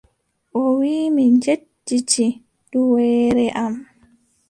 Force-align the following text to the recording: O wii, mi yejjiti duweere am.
O 0.59 0.61
wii, 0.77 1.05
mi 1.15 1.23
yejjiti 1.43 2.25
duweere 2.71 3.45
am. 3.63 3.73